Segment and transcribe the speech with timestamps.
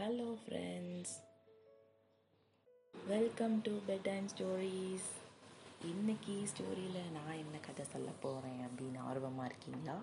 [0.00, 1.14] Hello friends
[3.06, 5.08] welcome to bed time stories
[5.80, 9.96] இன்னைக்கு ஸ்டோரியில் நான் என்ன கதை சொல்ல போகிறேன் அப்படின்னு ஆர்வமாக இருக்கீங்களா?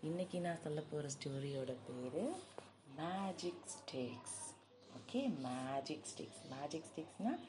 [0.00, 2.20] இன்னைக்கு நான் சொல்ல போகிற ஸ்டோரியோட பேர்
[2.96, 4.38] magic sticks
[4.98, 7.42] okay magic sticks magic ஸ்டிக்ஸ்னால்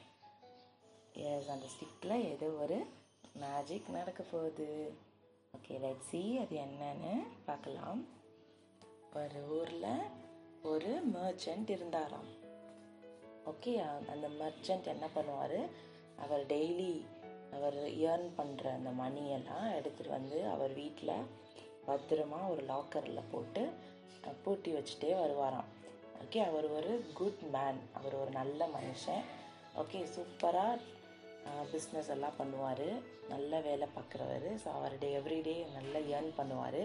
[1.12, 2.86] yes அந்த ஸ்டிக்கில் ஏதோ ஒரு
[3.32, 4.94] மேஜிக் நடக்க போகுது.
[5.58, 8.08] ஓகே லெட் சி அது என்னன்னு பார்க்கலாம்.
[9.12, 9.90] ஒரு ஊரில்
[10.72, 12.28] ஒரு மர்ச்சன்ட் இருந்தாராம்.
[13.50, 13.72] ஓகே
[14.12, 15.58] அந்த மர்ச்சன்ட் என்ன பண்ணுவார்?
[16.24, 16.92] அவர் டெய்லி
[17.56, 21.26] அவர் ஏர்ன் பண்ணுற அந்த மணியெல்லாம் எடுத்துகிட்டு வந்து அவர் வீட்டில்
[21.88, 23.62] பத்திரமா ஒரு லாக்கரில் போட்டு
[24.44, 25.68] பூட்டி வச்சுட்டே வருவாராம்.
[26.22, 29.24] ஓகே அவர் ஒரு குட் மேன் அவர் ஒரு நல்ல மனுஷன்.
[29.82, 30.94] ஓகே சூப்பராக
[31.72, 32.88] பிஸ்னஸ் எல்லாம் பண்ணுவார்.
[33.32, 36.82] நல்ல வேலை பார்க்குறவர் ஸோ அவர் டே எவ்ரிடே நல்லா ஏர்ன் பண்ணுவார்.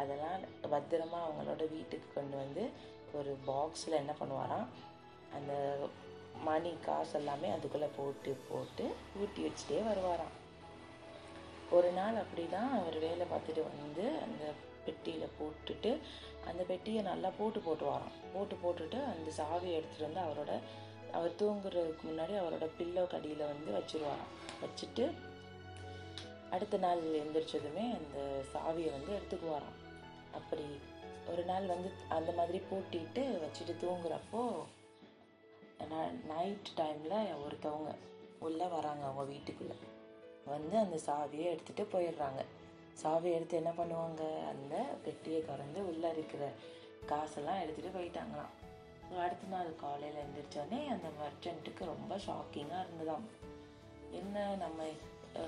[0.00, 0.40] அதெல்லாம்
[0.74, 2.64] பத்திரமா அவங்களோட வீட்டுக்கு கொண்டு வந்து
[3.18, 4.66] ஒரு பாக்ஸில் என்ன பண்ணுவாராம்?
[5.36, 5.52] அந்த
[6.48, 8.84] மணி காசு எல்லாமே அதுக்குள்ளே போட்டு போட்டு
[9.20, 10.34] ஊட்டி வச்சுட்டே வருவாராம்.
[11.76, 14.44] ஒரு நாள் அப்படி தான் அவர் வேலை பார்த்துட்டு வந்து அந்த
[14.86, 15.92] பெட்டியில் போட்டுட்டு
[16.50, 18.18] அந்த பெட்டியை நல்லா போட்டு போட்டுவாராம்.
[18.34, 20.52] போட்டு போட்டுட்டு அந்த சாவியை எடுத்துகிட்டு வந்து அவரோட
[21.16, 24.32] அவர் தூங்குறதுக்கு முன்னாடி அவரோட பில்லோ கடியில் வந்து வச்சிருவாராம்.
[24.62, 25.06] வச்சுட்டு
[26.56, 28.18] அடுத்த நாள் எந்திரிச்சதுமே அந்த
[28.52, 29.76] சாவியை வந்து எடுத்துக்குவாராம்.
[30.36, 30.66] அப்படி
[31.30, 34.42] ஒரு நாள் வந்து அந்த மாதிரி பூட்டிட்டு வச்சுட்டு தூங்குறப்போ
[36.26, 37.94] நைட் டைமில் ஒருத்தவங்க
[38.38, 39.74] உள்ளே வராங்க அவங்க வீட்டுக்குள்ளே.
[40.46, 42.40] வந்து அந்த சாவியை எடுத்துகிட்டு போயிடுறாங்க.
[43.02, 44.22] சாவியை எடுத்து என்ன பண்ணுவாங்க?
[44.48, 46.50] அந்த பெட்டியை திறந்து உள்ளே இருக்கிற
[47.06, 48.52] காசெல்லாம் எடுத்துகிட்டு போயிட்டாங்களாம்.
[49.18, 53.26] அடுத்த நாள் காலையில் எழுந்திரிச்சோடனே அந்த மர்ச்சன்ட்டுக்கு ரொம்ப ஷாக்கிங்காக இருந்ததாம்.
[54.12, 54.84] என்ன நம்ம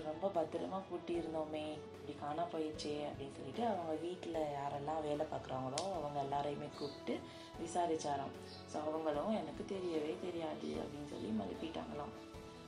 [0.09, 1.65] ரொம்ப பத்திரமா கூட்டியிருந்தோமே.
[1.95, 7.15] இப்படி காணா போயிடுச்சே அப்படின்னு சொல்லிட்டு அவங்க வீட்டில் யாரெல்லாம் வேலை பார்க்குறாங்களோ அவங்க எல்லாரையுமே கூப்பிட்டு
[7.63, 8.35] விசாரிச்சாராம்.
[8.73, 12.15] ஸோ அவங்களும் எனக்கு தெரியவே தெரியாது அப்படின்னு சொல்லி மழுப்பிட்டாங்களாம்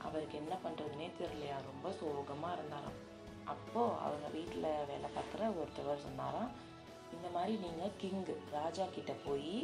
[0.07, 1.57] அவருக்கு என்ன பண்ணுறதுனே தெரியலையா?
[1.71, 2.99] ரொம்ப சோகமாக இருந்தாராம்.
[3.53, 6.51] அப்போது அவங்க வீட்டில் வேலை பார்க்குற ஒருத்தவர் சொன்னாராம்
[7.15, 9.55] இந்த மாதிரி நீங்கள் கிங்கு ராஜா கிட்ட போய்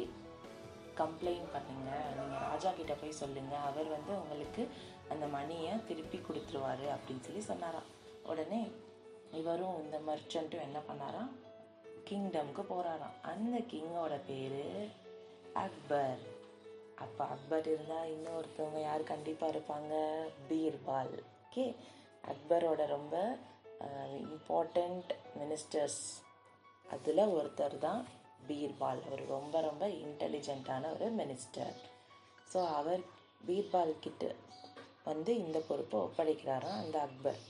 [1.00, 1.90] கம்ப்ளைண்ட் பண்ணுங்க.
[2.18, 3.54] நீங்கள் ராஜா கிட்ட போய் சொல்லுங்க.
[3.68, 4.62] அவர் வந்து உங்களுக்கு
[5.12, 7.90] அந்த மணியை திருப்பி கொடுத்துருவாரு அப்படின்னு சொல்லி சொன்னாராம்.
[8.32, 8.62] உடனே
[9.40, 11.30] இவரும் இந்த மர்ச்சன்ட்டும் என்ன பண்ணாராம்?
[12.08, 14.62] கிங்டம்க்கு போகிறாராம் அந்த கிங்கோட பேர்
[15.64, 16.22] அக்பர்.
[17.04, 19.10] அப்போ அக்பர் இருந்தால் இன்னொருத்தவங்க யார்?
[19.12, 19.94] கண்டிப்பாக இருப்பாங்க.
[20.48, 21.14] பீர்பால்.
[21.46, 21.66] ஓகே
[22.32, 23.16] அக்பரோட ரொம்ப
[24.22, 25.10] இம்பார்ட்டண்ட்
[25.40, 26.00] மினிஸ்டர்ஸ்
[26.94, 28.02] அதில் ஒருத்தர் தான்
[28.48, 29.00] பீர்பால்.
[29.06, 31.74] அவர் ரொம்ப ரொம்ப இன்டெலிஜென்ட்டான ஒரு மினிஸ்டர்
[32.52, 33.02] ஸோ அவர்
[33.46, 34.22] பீர்பால் கிட்ட
[35.08, 37.40] வந்து இந்த பொறுப்பை ஒப்படைக்கிறாராம் அந்த அக்பர்.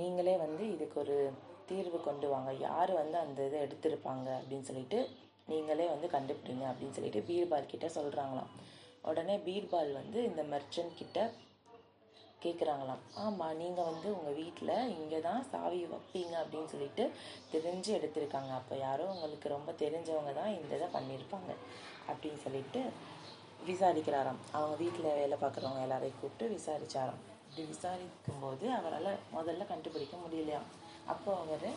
[0.00, 1.16] நீங்களே வந்து இதுக்கு ஒரு
[1.70, 2.50] தீர்வு கொண்டு வாங்க.
[2.68, 5.00] யார் வந்து அந்த இதை எடுத்திருப்பாங்க அப்படின்னு சொல்லிட்டு
[5.52, 8.52] நீங்களே வந்து கண்டுபிடிங்க அப்படின்னு சொல்லிட்டு பீர்பால் கிட்ட சொல்கிறாங்களாம்
[9.10, 11.18] உடனே பீர்பால் வந்து இந்த மெர்ச்சன்ட் கிட்ட
[12.44, 17.04] கேட்குறாங்களாம் ஆமாம் நீங்கள் வந்து உங்கள் வீட்டில் இங்கே தான் சாவி வைப்பீங்க அப்படின்னு சொல்லிட்டு
[17.54, 18.50] தெரிஞ்சு எடுத்திருக்காங்க.
[18.60, 21.50] அப்போ யாரோ உங்களுக்கு ரொம்ப தெரிஞ்சவங்க தான் இந்த இதை பண்ணியிருப்பாங்க
[22.10, 22.82] அப்படின்னு சொல்லிட்டு
[23.70, 24.40] விசாரிக்கிறாராம்.
[24.56, 27.22] அவங்க வீட்டில் வேலை பார்க்குறவங்க எல்லாரையும் கூப்பிட்டு விசாரிச்சாராம்.
[27.46, 30.68] இப்படி விசாரிக்கும் போது அவரால் முதல்ல கண்டுபிடிக்க முடியலையாம்.
[31.14, 31.68] அப்போ அவர்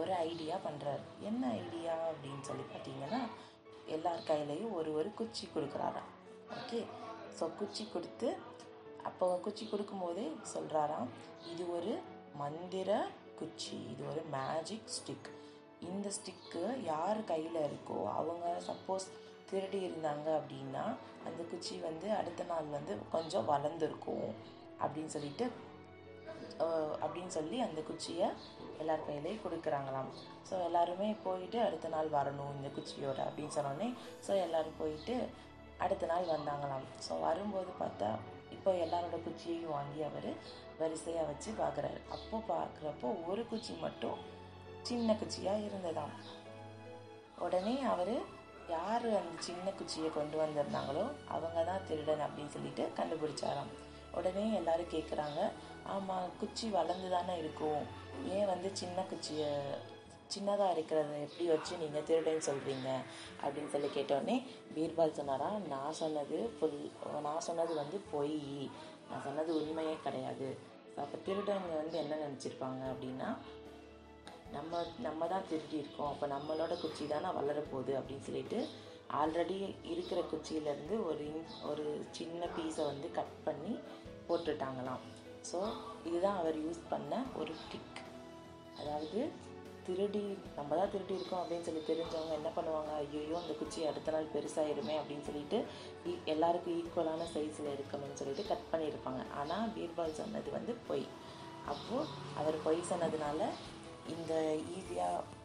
[0.00, 3.20] ஒரு ஐடியா பண்ணுறாரு என்ன ஐடியா அப்படின்னு சொல்லி பார்த்தீங்கன்னா
[3.94, 6.08] எல்லார் கையிலையும் ஒரு ஒரு குச்சி கொடுக்குறாராம்.
[6.58, 6.80] ஓகே?
[7.38, 8.28] ஸோ குச்சி கொடுத்து
[9.22, 11.10] அப்போ குச்சி கொடுக்கும்போதே சொல்கிறாராம்
[11.50, 11.92] இது ஒரு
[12.40, 12.90] மந்திர
[13.40, 15.28] குச்சி இது ஒரு மேஜிக் ஸ்டிக்
[15.88, 19.06] இந்த ஸ்டிக்கு யார் கையில் இருக்கோ அவங்க சப்போஸ்
[19.50, 20.82] திருடி இருந்தாங்க அப்படின்னா
[21.28, 24.26] அந்த குச்சி வந்து அடுத்த நாள் வந்து கொஞ்சம் வளர்ந்துருக்கும்
[24.82, 25.46] அப்படின்னு சொல்லிட்டு
[27.04, 28.28] அப்படின்னு சொல்லி அந்த குச்சியை
[28.82, 30.12] எல்லார் கையிலையும் கொடுக்குறாங்களாம்.
[30.50, 33.90] ஸோ எல்லாருமே போயிட்டு அடுத்த நாள் வரணும் இந்த குச்சியோட அப்படின்னு சொன்னோடனே
[34.26, 35.16] ஸோ எல்லோரும் போயிட்டு
[35.84, 36.86] அடுத்த நாள் வந்தாங்களாம்.
[37.06, 38.12] ஸோ வரும்போது பார்த்தா
[38.62, 40.28] இப்போ எல்லாரோட குச்சியையும் வாங்கி அவர்
[40.80, 44.18] வரிசையாக வச்சு பார்க்குறாரு அப்போ பார்க்குறப்போ ஒரு குச்சி மட்டும்
[44.88, 46.12] சின்ன குச்சியாக இருந்ததாம்.
[47.46, 48.12] உடனே அவர்
[48.68, 51.04] யார் அந்த சின்ன குச்சியை கொண்டு வந்திருந்தாங்களோ
[51.36, 53.72] அவங்க தான் திருடன் அப்படின்னு சொல்லிட்டு கண்டுபிடிச்சாராம்.
[54.18, 55.40] உடனே எல்லாரும் கேட்குறாங்க
[55.94, 57.82] ஆமாம் குச்சி வளர்ந்து தானே இருக்கும்.
[58.36, 59.50] ஏன் வந்து சின்ன குச்சியை
[60.34, 62.88] சின்னதாக இருக்கிறத எப்படி வச்சு நீங்கள் திருடன்னு சொல்கிறீங்க
[63.42, 64.36] அப்படின்னு சொல்லி கேட்டோடனே
[64.74, 66.78] பீர்பால் சொன்னாரா நான் சொன்னது ஃபுல்
[67.22, 68.36] நான் சொன்னது வந்து பொய்.
[69.08, 70.48] நான் சொன்னது உண்மையே கிடையாது.
[70.96, 73.28] அப்போ திருடங்க வந்து என்ன நினச்சிருப்பாங்க அப்படின்னா
[74.52, 76.08] நம்ம நம்ம தான் திருடி இருக்கோம்.
[76.08, 78.58] அப்போ நம்மளோட குச்சி தானே வளரப்போகுது அப்படின்னு சொல்லிட்டு
[79.12, 83.72] ஆல்ரெடி இருக்கிற குச்சியிலேருந்து ஒரு இன்- ஒரு சின்ன பீஸை வந்து கட் பண்ணி
[84.28, 85.02] போட்டுட்டாங்களாம்.
[85.50, 85.58] ஸோ
[86.04, 88.00] இதுதான் அவர் யூஸ் பண்ண ஒரு ட்ரிக்
[88.80, 89.20] அதாவது
[89.86, 90.22] திருடி
[90.56, 92.90] நம்ம தான் திருடி இருக்கோம் அப்படின்னு சொல்லி தெரிஞ்சவங்க என்ன பண்ணுவாங்க?
[93.02, 95.58] ஐயோ அந்த குச்சி அடுத்த நாள் பெருசாயிருமே அப்படின்னு சொல்லிட்டு
[96.06, 99.22] ஈ- எல்லாருக்கும் ஈக்குவலான சைஸில் இருக்கணும்னு சொல்லிட்டு கட் பண்ணியிருப்பாங்க.
[99.34, 101.06] ஆனால் பீர்பால் சொன்னது வந்து பொய்.
[101.66, 103.40] அப்போது அவர் பொய் சொன்னதுனால
[104.06, 104.32] இந்த
[104.76, 105.40] ஈஸியாக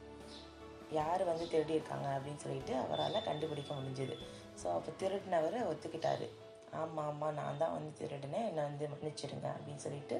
[0.91, 4.15] யார் வந்து திருடியிருக்காங்க அப்படின்னு சொல்லிட்டு அவரால் கண்டுபிடிக்க முடிஞ்சுது.
[4.61, 6.27] ஸோ அப்போ திருடினவர் ஒத்துக்கிட்டார்.
[6.73, 8.47] ஆமாம் ஆமாம் நான் தான் வந்து திருடினேன்.
[8.49, 10.17] என்னை வந்து மன்னிச்சிடுங்க அப்படின்னு சொல்லிட்டு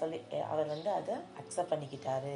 [0.00, 0.18] சொல்லி
[0.50, 2.34] அவர் வந்து அதை அக்செப்ட் பண்ணிக்கிட்டாரு.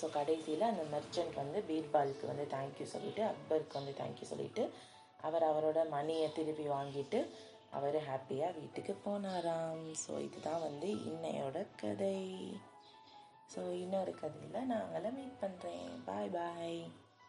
[0.00, 4.64] ஸோ கடைசியில் அந்த மெர்ச்சன்ட் வந்து பீர்பாலுக்கு வந்து தேங்க்யூ சொல்லிவிட்டு அக்பருக்கு வந்து தேங்க்யூ சொல்லிவிட்டு
[5.26, 7.20] அவர் அவரோட மணியை திருப்பி வாங்கிட்டு
[7.78, 9.84] அவர் ஹாப்பியாக வீட்டுக்கு போனாராம்.
[10.04, 12.16] ஸோ இதுதான் வந்து இன்னையோட கதை.
[13.52, 16.80] ஸோ இன்னொரு கதையில் நான் உங்களை மீட் பண்ணுறேன் பாய் பாய்